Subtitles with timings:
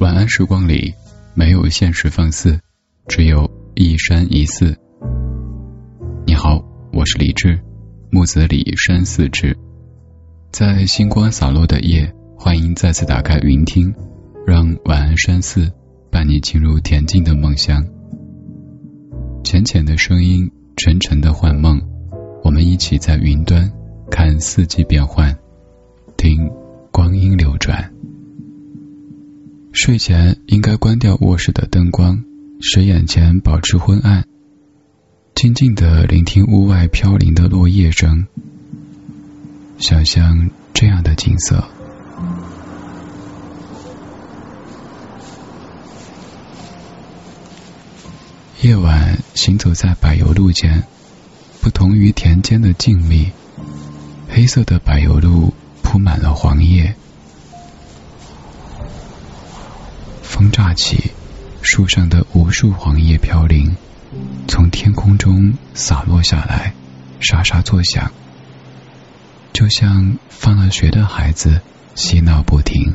[0.00, 0.94] 晚安时光里，
[1.34, 2.58] 没有现实放肆，
[3.06, 4.74] 只有一山一寺。
[6.26, 7.60] 你好，我是李志，
[8.10, 9.54] 木子李山寺志。
[10.50, 13.94] 在星光洒落的夜，欢迎再次打开云听，
[14.46, 15.70] 让晚安山寺
[16.10, 17.86] 伴你进入恬静的梦乡。
[19.44, 21.78] 浅浅的声音，沉沉的幻梦，
[22.42, 23.70] 我们一起在云端
[24.10, 25.36] 看四季变换，
[29.82, 32.22] 睡前应该关掉卧室的灯光，
[32.60, 34.26] 使眼前保持昏暗。
[35.34, 38.26] 静静的聆听屋外飘零的落叶声，
[39.78, 41.64] 想象这样的景色：
[48.60, 50.84] 夜晚行走在柏油路间，
[51.62, 53.30] 不同于田间的静谧，
[54.28, 56.94] 黑色的柏油路铺满了黄叶。
[60.40, 61.10] 风乍起，
[61.60, 63.76] 树上的无数黄叶飘零，
[64.48, 66.72] 从天空中洒落下来，
[67.20, 68.10] 沙沙作响，
[69.52, 71.60] 就像放了学的孩子
[71.94, 72.94] 嬉闹不停。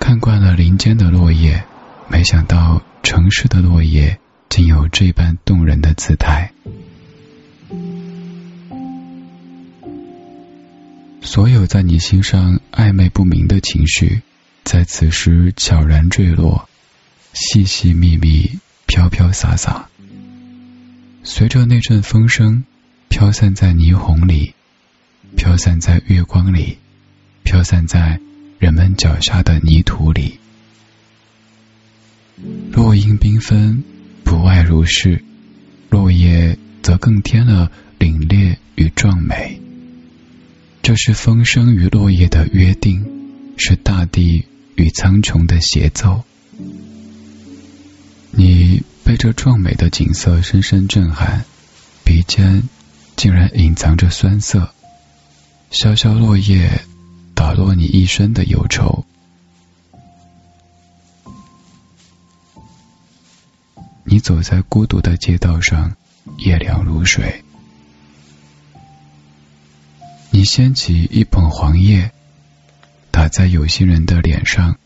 [0.00, 1.64] 看惯了林间的落叶，
[2.08, 6.50] 没想到城市的落叶竟有这般动人的姿态。
[11.34, 14.22] 所有在你心上暧昧不明的情绪，
[14.62, 16.68] 在此时悄然坠落，
[17.32, 19.88] 细细密密，飘飘洒洒，
[21.24, 22.62] 随着那阵风声，
[23.08, 24.54] 飘散在霓虹里，
[25.34, 26.78] 飘散在月光里，
[27.42, 28.20] 飘散在
[28.60, 30.38] 人们脚下的泥土里。
[32.70, 33.82] 落英缤纷，
[34.22, 35.18] 不外如是；
[35.90, 39.63] 落叶则更添了凛冽与壮美。
[40.84, 43.02] 这是风声与落叶的约定，
[43.56, 46.22] 是大地与苍穹的协奏。
[48.32, 51.46] 你被这壮美的景色深深震撼，
[52.04, 52.68] 鼻尖
[53.16, 54.74] 竟然隐藏着酸涩。
[55.70, 56.82] 潇潇落叶，
[57.34, 59.06] 打落你一身的忧愁。
[64.04, 65.96] 你走在孤独的街道上，
[66.36, 67.43] 夜凉如水。
[70.44, 72.12] 掀起一捧黄叶，
[73.10, 74.78] 打在有心人的脸上，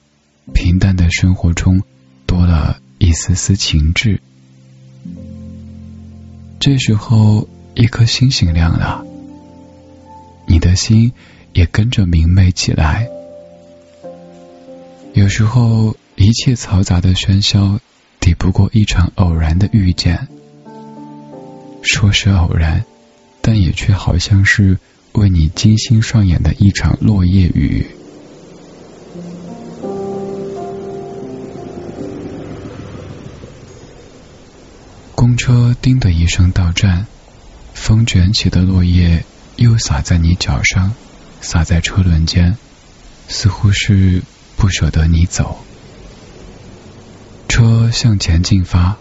[0.54, 1.82] 平淡的生活中
[2.26, 4.20] 多了一丝丝情致。
[6.60, 9.04] 这时候，一颗星星亮了，
[10.46, 11.12] 你的心
[11.52, 13.08] 也跟着明媚起来。
[15.14, 17.80] 有时候，一切嘈杂的喧嚣，
[18.20, 20.28] 抵不过一场偶然的遇见。
[21.82, 22.84] 说是偶然，
[23.40, 24.78] 但也却好像是。
[25.18, 27.86] 为你精心上演的一场落叶雨。
[35.14, 37.06] 公车叮的一声到站，
[37.74, 39.24] 风卷起的落叶
[39.56, 40.94] 又洒在你脚上，
[41.40, 42.56] 洒在车轮间，
[43.26, 44.22] 似乎是
[44.56, 45.58] 不舍得你走。
[47.48, 48.96] 车向前进发，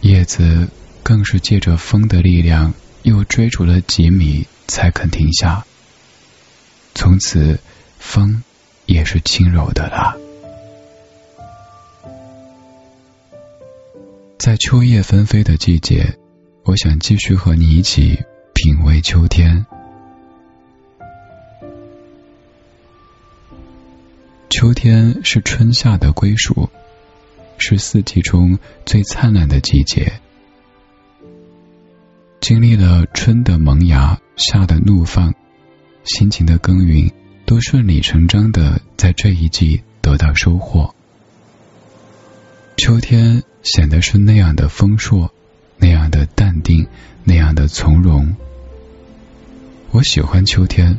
[0.00, 0.68] 叶子
[1.02, 4.46] 更是借着风的力量，又追逐了几米。
[4.68, 5.64] 才肯停下。
[6.94, 7.58] 从此，
[7.98, 8.42] 风
[8.86, 10.16] 也是轻柔的啦。
[14.38, 16.16] 在秋叶纷飞的季节，
[16.62, 18.22] 我想继续和你一起
[18.54, 19.66] 品味秋天。
[24.48, 26.70] 秋天是春夏的归属，
[27.58, 30.20] 是四季中最灿烂的季节。
[32.48, 34.18] 经历了春的萌芽。
[34.36, 35.34] 夏的怒放，
[36.04, 37.12] 辛勤的耕耘，
[37.44, 40.94] 都顺理成章的在这一季得到收获。
[42.78, 45.30] 秋天显得是那样的丰硕，
[45.76, 46.86] 那样的淡定，
[47.22, 48.34] 那样的从容。
[49.90, 50.98] 我喜欢秋天，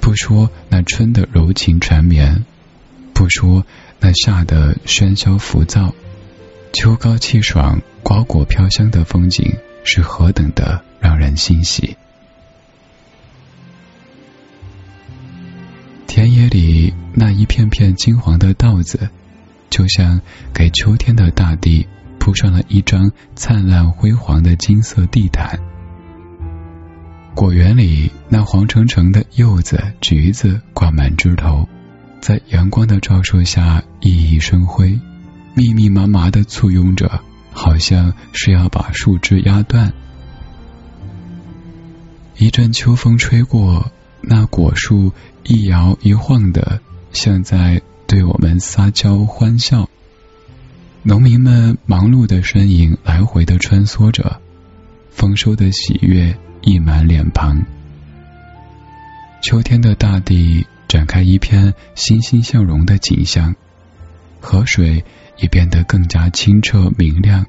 [0.00, 2.46] 不说那春的柔情缠绵，
[3.12, 3.66] 不说
[4.00, 5.92] 那夏的喧嚣浮躁，
[6.72, 9.54] 秋高气爽、瓜果飘香的风景
[9.86, 11.96] 是何等的让人欣喜。
[16.06, 19.08] 田野里那一片片金黄的稻子，
[19.70, 20.20] 就像
[20.52, 21.86] 给秋天的大地
[22.18, 25.58] 铺上了一张灿烂辉煌的金色地毯。
[27.34, 31.68] 果园里那黄澄澄的柚子、橘子挂满枝头，
[32.20, 34.98] 在阳光的照射下熠熠生辉，
[35.54, 37.20] 密密麻麻的簇拥着，
[37.56, 39.92] 好像是要把树枝压断。
[42.36, 43.90] 一阵秋风吹过。
[44.28, 45.12] 那果树
[45.44, 46.80] 一摇一晃的，
[47.12, 49.88] 像在对我们撒娇欢笑。
[51.04, 54.40] 农民们忙碌的身影来回的穿梭着，
[55.10, 57.64] 丰收的喜悦溢满脸庞。
[59.42, 63.54] 秋天的大地展开一片欣欣向荣的景象，
[64.46, 65.04] 河水
[65.38, 67.44] 也变得更加清澈明亮，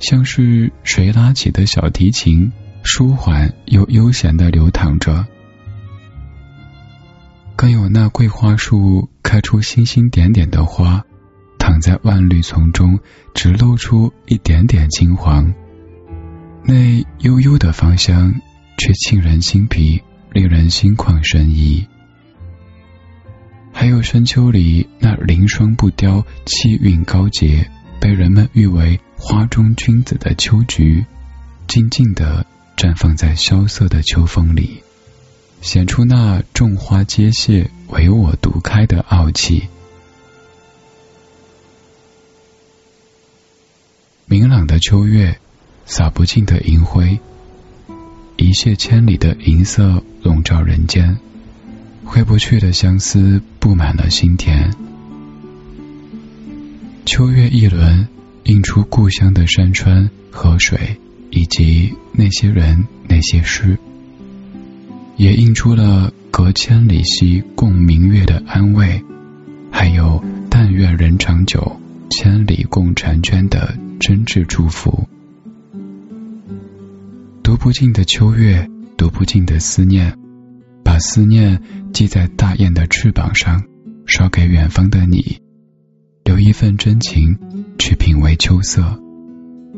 [0.00, 2.50] 像是谁拉起的小提琴，
[2.82, 5.24] 舒缓又悠闲的流淌着。
[7.54, 11.04] 更有那桂花树开出星星点点的花。
[11.58, 13.00] 躺在万绿丛中，
[13.34, 15.52] 只露出一点点金黄。
[16.64, 18.34] 那悠悠的芳香，
[18.78, 20.02] 却沁人心脾，
[20.32, 21.86] 令人心旷神怡。
[23.78, 27.70] 还有深秋里那凌霜不凋、气韵高洁，
[28.00, 31.04] 被人们誉为花中君子的秋菊，
[31.68, 34.82] 静静的绽放在萧瑟的秋风里，
[35.60, 39.64] 显出那众花皆谢，唯我独开的傲气。
[44.24, 45.38] 明朗的秋月，
[45.84, 47.20] 洒不尽的银辉，
[48.38, 51.18] 一泻千里的银色笼罩人间，
[52.16, 54.74] 挥不去的相思布满了心田。
[57.04, 58.08] 秋月一轮，
[58.44, 60.98] 映出故乡的山川河水，
[61.30, 63.76] 以及那些人那些事，
[65.18, 69.04] 也映出了隔千里兮共明月的安慰，
[69.70, 71.78] 还有但愿人长久，
[72.08, 73.76] 千里共婵娟的。
[74.00, 75.06] 真挚祝福，
[77.42, 80.16] 读不尽的秋月，读不尽的思念，
[80.96, 81.60] 把思念
[81.92, 83.62] 系在大雁的翅膀上，
[84.06, 85.42] 捎给远方的你，
[86.24, 87.38] 留一份真情
[87.78, 88.98] 去品味秋色，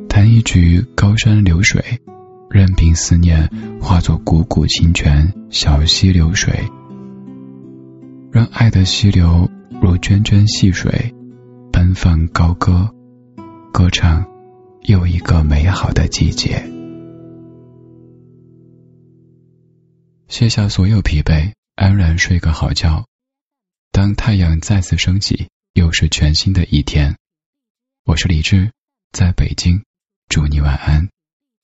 [0.09, 1.83] 弹一曲高山流水，
[2.49, 3.51] 任凭思念
[3.81, 6.55] 化作汩汩清泉，小溪流水，
[8.31, 9.51] 让爱的溪流
[9.83, 11.13] 如涓涓细水，
[11.73, 12.89] 奔放高歌。
[13.73, 14.25] 歌唱，
[14.83, 16.78] 又一个美好的季节。
[20.29, 23.07] 卸下所有疲惫，安然睡个好觉。
[23.91, 27.17] 当太阳再次升起，又是全新的一天。
[28.05, 28.71] 我是李志，
[29.11, 29.83] 在北京，
[30.29, 31.09] 祝你晚安。